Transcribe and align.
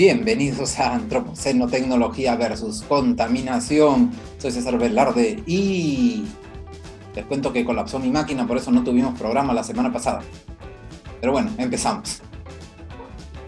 Bienvenidos 0.00 0.78
a 0.78 0.94
Antropoceno 0.94 1.68
Tecnología 1.68 2.34
versus 2.34 2.80
Contaminación. 2.88 4.10
Soy 4.38 4.50
César 4.50 4.78
Velarde 4.78 5.42
y 5.44 6.24
les 7.14 7.26
cuento 7.26 7.52
que 7.52 7.66
colapsó 7.66 7.98
mi 7.98 8.08
máquina, 8.08 8.46
por 8.46 8.56
eso 8.56 8.70
no 8.70 8.82
tuvimos 8.82 9.18
programa 9.18 9.52
la 9.52 9.62
semana 9.62 9.92
pasada. 9.92 10.22
Pero 11.20 11.32
bueno, 11.32 11.50
empezamos. 11.58 12.22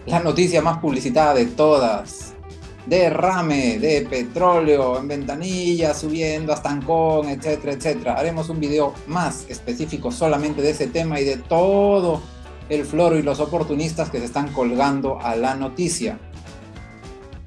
La 0.05 0.19
noticia 0.19 0.61
más 0.61 0.77
publicitada 0.77 1.33
de 1.33 1.47
todas. 1.47 2.35
Derrame 2.85 3.79
de 3.79 4.05
petróleo 4.07 4.99
en 4.99 5.07
ventanilla, 5.07 5.95
subiendo 5.95 6.53
hasta 6.53 6.69
Ancón, 6.69 7.29
etcétera, 7.29 7.73
etcétera. 7.73 8.13
Haremos 8.13 8.49
un 8.49 8.59
video 8.59 8.93
más 9.07 9.47
específico 9.49 10.11
solamente 10.11 10.61
de 10.61 10.69
ese 10.69 10.85
tema 10.85 11.19
y 11.19 11.25
de 11.25 11.37
todo 11.37 12.21
el 12.69 12.85
floro 12.85 13.17
y 13.17 13.23
los 13.23 13.39
oportunistas 13.39 14.11
que 14.11 14.19
se 14.19 14.25
están 14.25 14.53
colgando 14.53 15.19
a 15.19 15.35
la 15.35 15.55
noticia. 15.55 16.19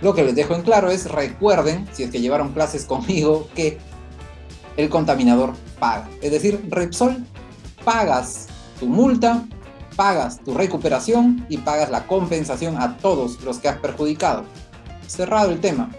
Lo 0.00 0.14
que 0.14 0.24
les 0.24 0.34
dejo 0.34 0.54
en 0.54 0.62
claro 0.62 0.90
es 0.90 1.10
recuerden, 1.10 1.88
si 1.92 2.02
es 2.02 2.10
que 2.10 2.20
llevaron 2.20 2.52
clases 2.52 2.84
conmigo, 2.84 3.48
que 3.54 3.78
el 4.76 4.88
contaminador 4.90 5.54
paga. 5.78 6.08
Es 6.20 6.30
decir, 6.30 6.62
Repsol, 6.68 7.24
pagas 7.84 8.48
tu 8.78 8.86
multa, 8.86 9.44
pagas 9.96 10.38
tu 10.44 10.52
recuperación 10.52 11.46
y 11.48 11.58
pagas 11.58 11.90
la 11.90 12.06
compensación 12.06 12.76
a 12.80 12.98
todos 12.98 13.42
los 13.42 13.58
que 13.58 13.68
has 13.68 13.78
perjudicado. 13.78 14.44
Cerrado 15.06 15.50
el 15.50 15.60
tema. 15.60 15.90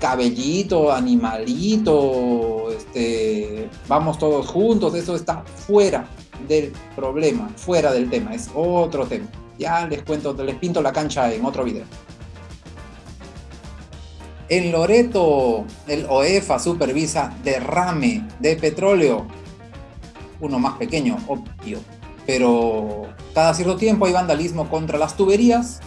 Cabellito, 0.00 0.90
animalito, 0.90 2.70
este, 2.72 3.68
vamos 3.86 4.18
todos 4.18 4.48
juntos, 4.48 4.94
eso 4.94 5.14
está 5.14 5.44
fuera 5.44 6.08
del 6.48 6.72
problema, 6.96 7.48
fuera 7.54 7.92
del 7.92 8.10
tema, 8.10 8.34
es 8.34 8.50
otro 8.52 9.06
tema. 9.06 9.26
Ya 9.58 9.86
les 9.86 10.02
cuento, 10.02 10.32
les 10.32 10.56
pinto 10.56 10.82
la 10.82 10.92
cancha 10.92 11.32
en 11.32 11.44
otro 11.44 11.62
video. 11.62 11.84
En 14.52 14.70
Loreto, 14.70 15.64
el 15.86 16.04
OEFA 16.10 16.58
supervisa 16.58 17.34
derrame 17.42 18.28
de 18.38 18.54
petróleo. 18.56 19.26
Uno 20.40 20.58
más 20.58 20.76
pequeño, 20.76 21.16
obvio. 21.26 21.78
Pero 22.26 23.04
cada 23.32 23.54
cierto 23.54 23.76
tiempo 23.76 24.04
hay 24.04 24.12
vandalismo 24.12 24.68
contra 24.68 24.98
las 24.98 25.16
tuberías. 25.16 25.80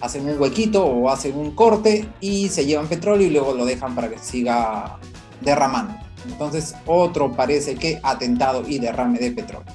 Hacen 0.00 0.28
un 0.28 0.40
huequito 0.40 0.86
o 0.86 1.10
hacen 1.10 1.36
un 1.36 1.50
corte 1.56 2.08
y 2.20 2.48
se 2.48 2.64
llevan 2.64 2.86
petróleo 2.86 3.26
y 3.26 3.30
luego 3.30 3.52
lo 3.54 3.64
dejan 3.64 3.96
para 3.96 4.08
que 4.08 4.18
siga 4.18 5.00
derramando. 5.40 5.94
Entonces, 6.28 6.76
otro 6.86 7.32
parece 7.32 7.74
que 7.74 7.98
atentado 8.04 8.62
y 8.68 8.78
derrame 8.78 9.18
de 9.18 9.32
petróleo. 9.32 9.74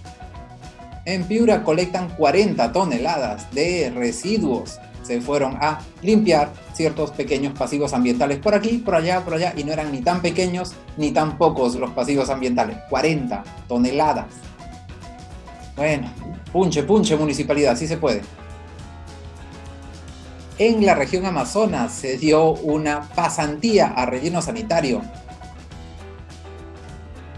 En 1.04 1.26
Piura 1.26 1.66
colectan 1.66 2.16
40 2.16 2.72
toneladas 2.72 3.54
de 3.54 3.92
residuos 3.94 4.80
se 5.04 5.22
fueron 5.22 5.58
a 5.62 5.80
limpiar 6.02 6.52
ciertos 6.74 7.12
pequeños 7.12 7.58
pasivos 7.58 7.94
ambientales 7.94 8.40
por 8.40 8.56
aquí, 8.56 8.80
por 8.80 8.96
allá, 8.96 9.22
por 9.24 9.36
allá, 9.36 9.54
y 9.56 9.64
no 9.64 9.72
eran 9.72 9.92
ni 9.92 10.02
tan 10.02 10.22
pequeños 10.22 10.74
ni 10.98 11.12
tan 11.12 11.38
pocos 11.38 11.76
los 11.76 11.92
pasivos 11.92 12.30
ambientales, 12.30 12.78
40 12.90 13.44
toneladas. 13.68 14.26
Bueno, 15.76 16.10
punche, 16.52 16.84
punche 16.84 17.16
municipalidad, 17.16 17.76
sí 17.76 17.88
se 17.88 17.98
puede. 17.98 18.22
En 20.60 20.86
la 20.86 20.94
región 20.94 21.26
Amazonas 21.26 21.92
se 21.92 22.18
dio 22.18 22.54
una 22.54 23.02
pasantía 23.02 23.88
a 23.88 24.06
relleno 24.06 24.42
sanitario 24.42 25.02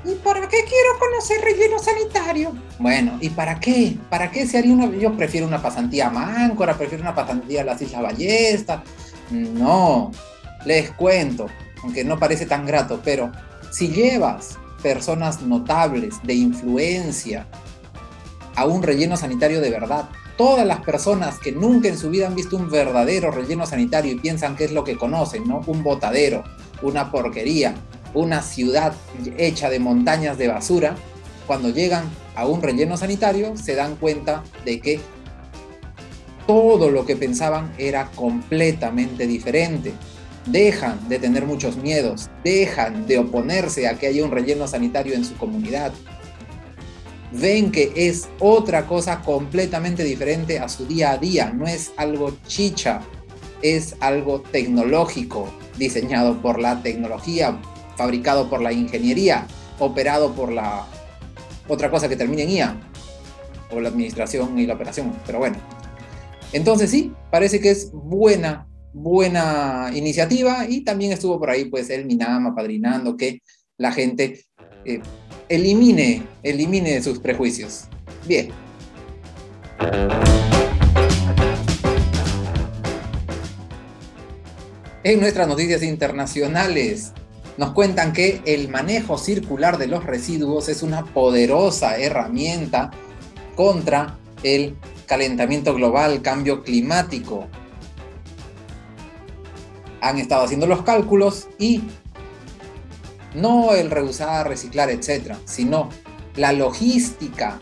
¿Y 0.06 0.14
para 0.16 0.42
qué 0.48 0.58
quiero 0.58 1.00
conocer 1.00 1.42
relleno 1.42 1.80
sanitario? 1.80 2.56
Bueno, 2.78 3.18
¿y 3.22 3.30
para 3.30 3.60
qué? 3.60 3.98
¿Para 4.10 4.30
qué 4.30 4.46
se 4.46 4.60
haría 4.60 4.74
una.? 4.74 4.86
Yo 4.96 5.18
prefiero 5.18 5.48
una 5.48 5.62
pasantía 5.62 6.08
a 6.08 6.12
Máncora, 6.12 6.78
prefiero 6.78 7.02
una 7.02 7.16
pasantía 7.16 7.62
a 7.62 7.66
las 7.66 7.82
Islas 7.82 8.04
Ballesta. 8.04 8.84
No, 9.32 10.12
les 10.66 10.92
cuento, 10.92 11.48
aunque 11.82 12.04
no 12.04 12.20
parece 12.20 12.46
tan 12.46 12.68
grato, 12.68 13.02
pero 13.04 13.32
si 13.72 13.88
llevas 13.88 14.60
personas 14.84 15.42
notables, 15.42 16.22
de 16.22 16.36
influencia, 16.36 17.48
a 18.56 18.66
un 18.66 18.84
relleno 18.84 19.18
sanitario 19.18 19.60
de 19.60 19.72
verdad, 19.72 20.08
todas 20.38 20.68
las 20.68 20.82
personas 20.82 21.40
que 21.40 21.52
nunca 21.52 21.88
en 21.88 21.98
su 21.98 22.12
vida 22.12 22.28
han 22.28 22.36
visto 22.36 22.56
un 22.56 22.70
verdadero 22.70 23.32
relleno 23.32 23.66
sanitario 23.66 24.12
y 24.12 24.20
piensan 24.20 24.56
que 24.56 24.66
es 24.66 24.72
lo 24.72 24.84
que 24.84 24.98
conocen, 24.98 25.48
¿no? 25.48 25.62
Un 25.66 25.84
botadero, 25.84 26.44
una 26.84 27.12
porquería, 27.12 27.74
una 28.16 28.42
ciudad 28.42 28.94
hecha 29.38 29.70
de 29.70 29.80
montañas 29.80 30.38
de 30.38 30.48
basura, 30.48 30.96
cuando 31.46 31.70
llegan 31.70 32.10
a 32.36 32.48
un 32.48 32.62
relleno 32.62 32.98
sanitario 32.98 33.56
se 33.56 33.76
dan 33.76 33.96
cuenta 33.96 34.44
de 34.66 34.80
que 34.80 35.00
todo 36.48 36.90
lo 36.90 37.06
que 37.06 37.16
pensaban 37.16 37.74
era 37.78 38.12
completamente 38.12 39.28
diferente. 39.28 39.94
Dejan 40.48 41.10
de 41.10 41.18
tener 41.18 41.46
muchos 41.46 41.78
miedos, 41.78 42.30
dejan 42.44 43.08
de 43.08 43.18
oponerse 43.18 43.88
a 43.88 43.98
que 43.98 44.08
haya 44.08 44.24
un 44.24 44.32
relleno 44.32 44.68
sanitario 44.68 45.16
en 45.16 45.26
su 45.26 45.36
comunidad. 45.36 45.92
Ven 47.32 47.72
que 47.72 47.92
es 47.96 48.30
otra 48.40 48.86
cosa 48.86 49.22
completamente 49.22 50.04
diferente 50.04 50.60
a 50.60 50.70
su 50.70 50.86
día 50.86 51.12
a 51.12 51.18
día, 51.18 51.52
no 51.52 51.66
es 51.66 51.92
algo 51.98 52.38
chicha, 52.48 53.02
es 53.62 53.96
algo 54.00 54.42
tecnológico, 54.42 55.50
diseñado 55.78 56.40
por 56.42 56.60
la 56.60 56.84
tecnología, 56.84 57.60
fabricado 57.98 58.50
por 58.50 58.62
la 58.62 58.74
ingeniería, 58.74 59.48
operado 59.80 60.34
por 60.34 60.52
la 60.52 60.86
otra 61.68 61.90
cosa 61.90 62.08
que 62.08 62.16
termine 62.16 62.44
en 62.44 62.50
IA, 62.50 62.78
o 63.72 63.80
la 63.80 63.90
administración 63.90 64.58
y 64.60 64.66
la 64.66 64.76
operación, 64.76 65.14
pero 65.26 65.40
bueno. 65.40 65.58
Entonces 66.54 66.90
sí, 66.90 67.12
parece 67.32 67.60
que 67.60 67.72
es 67.72 67.92
buena, 67.92 68.68
buena 68.94 69.92
iniciativa 69.94 70.68
y 70.70 70.82
también 70.82 71.12
estuvo 71.12 71.40
por 71.40 71.50
ahí 71.50 71.66
pues 71.66 71.90
el 71.90 72.06
Minama 72.06 72.56
padrinando 72.56 73.18
que 73.18 73.42
la 73.78 73.92
gente 73.92 74.46
eh, 74.86 75.02
elimine, 75.50 76.24
elimine 76.44 77.02
sus 77.02 77.20
prejuicios. 77.20 77.86
Bien. 78.28 78.50
En 85.04 85.20
nuestras 85.20 85.48
noticias 85.48 85.84
internacionales, 85.84 87.12
nos 87.58 87.72
cuentan 87.72 88.12
que 88.14 88.42
el 88.46 88.68
manejo 88.70 89.18
circular 89.18 89.78
de 89.78 89.88
los 89.88 90.04
residuos 90.04 90.68
es 90.68 90.84
una 90.84 91.06
poderosa 91.06 91.98
herramienta 91.98 92.92
contra 93.56 94.18
el 94.44 94.76
calentamiento 95.06 95.74
global, 95.74 96.22
cambio 96.22 96.64
climático. 96.64 97.48
Han 100.02 100.20
estado 100.20 100.44
haciendo 100.44 100.68
los 100.68 100.84
cálculos 100.84 101.48
y 101.58 101.82
no 103.34 103.74
el 103.74 103.90
reusar, 103.90 104.48
reciclar, 104.48 104.90
etcétera, 104.90 105.38
sino 105.46 105.90
la 106.36 106.52
logística 106.52 107.58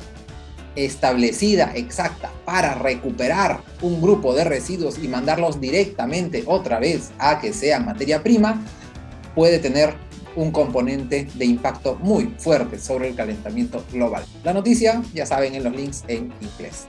establecida, 0.75 1.71
exacta, 1.75 2.31
para 2.45 2.73
recuperar 2.73 3.61
un 3.81 4.01
grupo 4.01 4.33
de 4.33 4.43
residuos 4.43 4.97
y 4.97 5.07
mandarlos 5.07 5.61
directamente 5.61 6.43
otra 6.47 6.79
vez 6.79 7.11
a 7.19 7.39
que 7.39 7.53
sean 7.53 7.85
materia 7.85 8.23
prima, 8.23 8.59
puede 9.35 9.59
tener 9.59 9.95
un 10.35 10.51
componente 10.51 11.27
de 11.33 11.45
impacto 11.45 11.95
muy 12.01 12.33
fuerte 12.37 12.79
sobre 12.79 13.09
el 13.09 13.15
calentamiento 13.15 13.83
global. 13.91 14.25
La 14.43 14.53
noticia, 14.53 15.01
ya 15.13 15.25
saben, 15.25 15.55
en 15.55 15.63
los 15.63 15.75
links 15.75 16.03
en 16.07 16.33
inglés. 16.41 16.87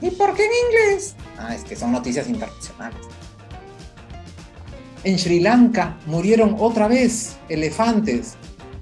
¿Y 0.00 0.10
por 0.10 0.34
qué 0.34 0.44
en 0.44 0.50
inglés? 0.66 1.14
Ah, 1.38 1.54
es 1.54 1.62
que 1.62 1.76
son 1.76 1.92
noticias 1.92 2.28
internacionales. 2.28 2.98
En 5.04 5.18
Sri 5.18 5.40
Lanka 5.40 5.96
murieron 6.06 6.56
otra 6.58 6.88
vez 6.88 7.36
elefantes 7.48 8.34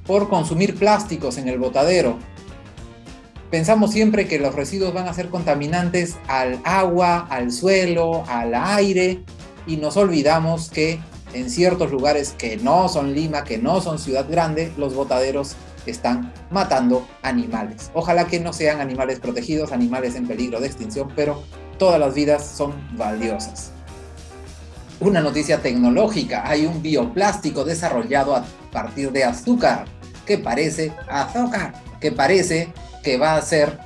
por 0.06 0.28
consumir 0.28 0.76
plásticos 0.76 1.38
en 1.38 1.48
el 1.48 1.58
botadero. 1.58 2.18
Pensamos 3.50 3.92
siempre 3.92 4.28
que 4.28 4.38
los 4.38 4.54
residuos 4.54 4.94
van 4.94 5.09
a 5.09 5.15
ser 5.15 5.28
contaminantes 5.28 6.16
al 6.28 6.60
agua, 6.65 7.27
al 7.30 7.53
suelo, 7.53 8.24
al 8.28 8.54
aire 8.54 9.22
y 9.66 9.77
nos 9.77 9.97
olvidamos 9.97 10.71
que 10.71 11.00
en 11.32 11.50
ciertos 11.50 11.91
lugares 11.91 12.34
que 12.36 12.56
no 12.56 12.88
son 12.88 13.15
Lima, 13.15 13.44
que 13.44 13.59
no 13.59 13.80
son 13.80 13.98
ciudad 13.98 14.27
grande, 14.28 14.72
los 14.77 14.94
botaderos 14.94 15.56
están 15.86 16.32
matando 16.50 17.06
animales. 17.22 17.91
Ojalá 17.94 18.27
que 18.27 18.41
no 18.41 18.53
sean 18.53 18.80
animales 18.80 19.21
protegidos, 19.21 19.72
animales 19.72 20.15
en 20.15 20.27
peligro 20.27 20.60
de 20.60 20.66
extinción, 20.66 21.12
pero 21.16 21.42
todas 21.78 21.98
las 21.98 22.15
vidas 22.15 22.47
son 22.47 22.74
valiosas. 22.97 23.72
Una 25.00 25.21
noticia 25.21 25.62
tecnológica, 25.62 26.47
hay 26.47 26.66
un 26.66 26.82
bioplástico 26.82 27.65
desarrollado 27.65 28.36
a 28.36 28.44
partir 28.71 29.10
de 29.12 29.24
azúcar, 29.24 29.86
que 30.27 30.36
parece 30.36 30.92
azúcar, 31.09 31.72
que 32.00 32.12
parece 32.12 32.72
que 33.03 33.16
va 33.16 33.36
a 33.36 33.42
ser 33.42 33.78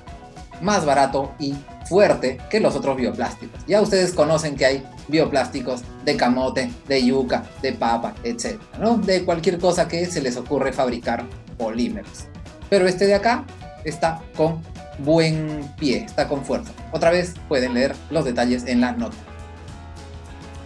más 0.61 0.85
barato 0.85 1.32
y 1.38 1.55
fuerte 1.88 2.38
que 2.50 2.61
los 2.61 2.75
otros 2.75 2.96
bioplásticos. 2.96 3.64
Ya 3.67 3.81
ustedes 3.81 4.12
conocen 4.12 4.56
que 4.56 4.67
hay 4.67 4.87
bioplásticos 5.09 5.83
de 6.05 6.17
camote, 6.17 6.71
de 6.89 7.05
yuca, 7.05 7.45
de 7.62 7.73
papa, 7.73 8.15
etc. 8.25 8.59
De 9.05 9.25
cualquier 9.25 9.59
cosa 9.59 9.89
que 9.89 10.06
se 10.06 10.21
les 10.21 10.37
ocurre 10.37 10.73
fabricar 10.73 11.25
polímeros. 11.59 12.27
Pero 12.71 12.87
este 12.87 13.06
de 13.06 13.15
acá 13.15 13.45
está 13.85 14.21
con 14.37 14.62
buen 14.99 15.73
pie, 15.79 16.05
está 16.05 16.29
con 16.29 16.45
fuerza. 16.45 16.73
Otra 16.93 17.11
vez 17.11 17.35
pueden 17.49 17.75
leer 17.75 17.95
los 18.11 18.25
detalles 18.25 18.65
en 18.67 18.81
la 18.81 18.93
nota. 18.93 19.17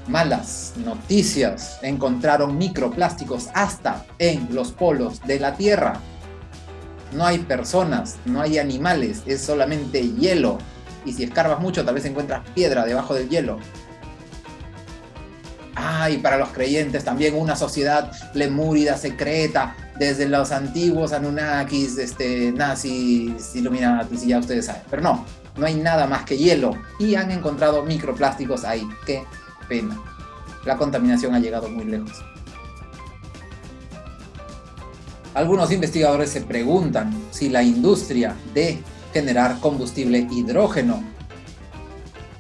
Malas 0.07 0.73
noticias. 0.77 1.79
Encontraron 1.83 2.57
microplásticos 2.57 3.49
hasta 3.55 4.05
en 4.19 4.49
los 4.55 4.73
polos 4.73 5.21
de 5.27 5.39
la 5.39 5.55
Tierra. 5.55 6.01
No 7.13 7.27
hay 7.27 7.39
personas, 7.39 8.17
no 8.25 8.41
hay 8.41 8.59
animales, 8.59 9.23
es 9.27 9.41
solamente 9.41 10.09
hielo. 10.13 10.59
Y 11.05 11.13
si 11.13 11.25
escarbas 11.25 11.61
mucho, 11.61 11.85
tal 11.85 11.95
vez 11.95 12.05
encuentras 12.05 12.43
piedra 12.55 12.85
debajo 12.85 13.15
del 13.15 13.29
hielo. 13.29 13.59
Ah, 16.01 16.11
y 16.11 16.19
para 16.19 16.37
los 16.37 16.51
creyentes 16.51 17.03
también 17.03 17.35
una 17.35 17.57
sociedad 17.57 18.13
lemúrida, 18.33 18.97
secreta, 18.97 19.75
desde 19.99 20.29
los 20.29 20.53
antiguos 20.53 21.13
Anunnakis, 21.13 21.99
este, 21.99 22.53
nazis, 22.53 23.57
Illuminatis, 23.57 24.23
y 24.23 24.29
ya 24.29 24.39
ustedes 24.39 24.67
saben. 24.67 24.83
Pero 24.89 25.03
no, 25.03 25.25
no 25.57 25.67
hay 25.67 25.75
nada 25.75 26.07
más 26.07 26.25
que 26.25 26.39
hielo. 26.39 26.77
Y 27.01 27.17
han 27.17 27.33
encontrado 27.33 27.83
microplásticos 27.83 28.65
ahí. 28.65 28.87
Qué 29.05 29.25
pena. 29.69 30.01
La 30.65 30.77
contaminación 30.77 31.35
ha 31.35 31.41
llegado 31.41 31.69
muy 31.69 31.85
lejos. 31.85 32.13
Algunos 35.35 35.73
investigadores 35.73 36.31
se 36.31 36.43
preguntan 36.43 37.13
si 37.33 37.49
la 37.49 37.65
industria 37.65 38.37
de 38.55 38.79
generar 39.13 39.59
combustible 39.59 40.29
hidrógeno, 40.31 41.03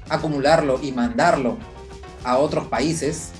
acumularlo 0.08 0.78
y 0.80 0.92
mandarlo 0.92 1.58
a 2.22 2.38
otros 2.38 2.68
países, 2.68 3.32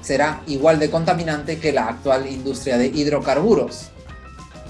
será 0.00 0.42
igual 0.46 0.78
de 0.78 0.90
contaminante 0.90 1.58
que 1.58 1.72
la 1.72 1.88
actual 1.88 2.26
industria 2.26 2.78
de 2.78 2.86
hidrocarburos. 2.86 3.90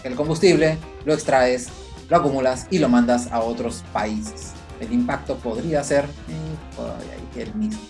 El 0.03 0.15
combustible 0.15 0.79
lo 1.05 1.15
extraes, 1.15 1.69
lo 2.09 2.17
acumulas 2.17 2.67
y 2.71 2.79
lo 2.79 2.89
mandas 2.89 3.29
a 3.31 3.41
otros 3.41 3.85
países. 3.93 4.53
El 4.81 4.93
impacto 4.93 5.37
podría 5.37 5.85
ser 5.85 6.05
eh, 6.05 7.41
el 7.41 7.55
mismo. 7.55 7.83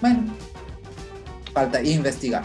Bueno, 0.00 0.34
falta 1.52 1.82
investigar. 1.82 2.42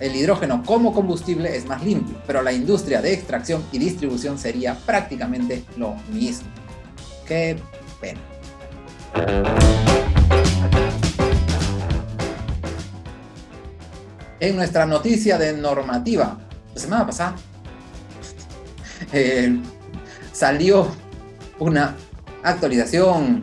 El 0.00 0.16
hidrógeno 0.16 0.62
como 0.64 0.94
combustible 0.94 1.54
es 1.54 1.66
más 1.66 1.84
limpio, 1.84 2.16
pero 2.26 2.40
la 2.42 2.52
industria 2.52 3.02
de 3.02 3.12
extracción 3.12 3.62
y 3.70 3.78
distribución 3.78 4.38
sería 4.38 4.74
prácticamente 4.86 5.62
lo 5.76 5.94
mismo. 6.10 6.48
Qué 7.26 7.58
pena. 8.00 8.20
En 14.40 14.56
nuestra 14.56 14.86
noticia 14.86 15.36
de 15.36 15.52
normativa, 15.52 16.38
la 16.74 16.80
semana 16.80 17.06
pasada, 17.06 17.36
eh, 19.12 19.54
salió 20.32 20.88
una 21.58 21.94
actualización 22.42 23.42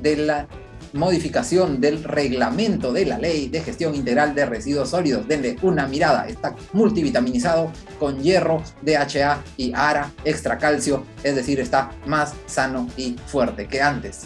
de 0.00 0.16
la 0.16 0.46
modificación 0.94 1.82
del 1.82 2.02
reglamento 2.02 2.94
de 2.94 3.04
la 3.04 3.18
ley 3.18 3.48
de 3.48 3.60
gestión 3.60 3.94
integral 3.94 4.34
de 4.34 4.46
residuos 4.46 4.88
sólidos. 4.88 5.28
Denle 5.28 5.58
una 5.60 5.86
mirada, 5.86 6.26
está 6.26 6.56
multivitaminizado 6.72 7.70
con 7.98 8.22
hierro, 8.22 8.62
DHA 8.80 9.42
y 9.58 9.72
ARA, 9.74 10.12
extra 10.24 10.56
calcio, 10.56 11.04
es 11.22 11.34
decir, 11.34 11.60
está 11.60 11.90
más 12.06 12.32
sano 12.46 12.88
y 12.96 13.16
fuerte 13.26 13.68
que 13.68 13.82
antes. 13.82 14.22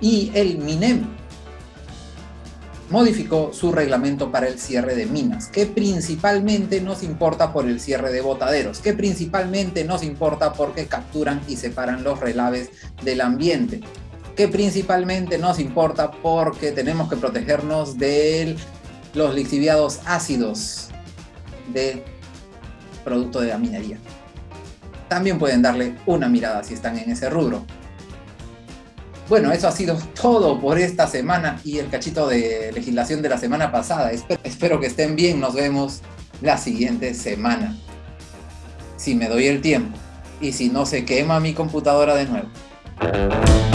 Y 0.00 0.30
el 0.34 0.58
MINEM 0.58 1.21
modificó 2.92 3.52
su 3.52 3.72
reglamento 3.72 4.30
para 4.30 4.46
el 4.46 4.60
cierre 4.60 4.94
de 4.94 5.06
minas, 5.06 5.48
que 5.48 5.66
principalmente 5.66 6.80
nos 6.80 7.02
importa 7.02 7.52
por 7.52 7.66
el 7.66 7.80
cierre 7.80 8.12
de 8.12 8.20
botaderos, 8.20 8.78
que 8.78 8.92
principalmente 8.92 9.82
nos 9.84 10.04
importa 10.04 10.52
porque 10.52 10.86
capturan 10.86 11.40
y 11.48 11.56
separan 11.56 12.04
los 12.04 12.20
relaves 12.20 12.70
del 13.02 13.22
ambiente 13.22 13.80
que 14.36 14.48
principalmente 14.48 15.38
nos 15.38 15.58
importa 15.58 16.10
porque 16.10 16.72
tenemos 16.72 17.08
que 17.10 17.16
protegernos 17.16 17.98
de 17.98 18.56
los 19.14 19.34
lixiviados 19.34 20.00
ácidos 20.06 20.88
de 21.72 22.02
producto 23.04 23.40
de 23.40 23.48
la 23.48 23.58
minería. 23.58 23.98
También 25.08 25.38
pueden 25.38 25.60
darle 25.60 25.96
una 26.06 26.28
mirada 26.28 26.64
si 26.64 26.74
están 26.74 26.96
en 26.96 27.10
ese 27.10 27.28
rubro. 27.28 27.64
Bueno, 29.28 29.52
eso 29.52 29.68
ha 29.68 29.72
sido 29.72 29.96
todo 30.20 30.60
por 30.60 30.78
esta 30.78 31.06
semana 31.06 31.60
y 31.64 31.78
el 31.78 31.88
cachito 31.88 32.28
de 32.28 32.70
legislación 32.72 33.22
de 33.22 33.28
la 33.28 33.38
semana 33.38 33.70
pasada. 33.70 34.10
Espero, 34.10 34.80
que 34.80 34.86
estén 34.86 35.16
bien, 35.16 35.40
nos 35.40 35.54
vemos 35.54 36.00
la 36.40 36.58
siguiente 36.58 37.14
semana. 37.14 37.76
Si 38.96 39.14
me 39.14 39.28
doy 39.28 39.46
el 39.46 39.60
tiempo 39.60 39.96
y 40.40 40.52
si 40.52 40.68
no 40.68 40.86
se 40.86 41.04
quema 41.04 41.40
mi 41.40 41.54
computadora 41.54 42.14
de 42.14 42.26
nuevo. 42.26 43.71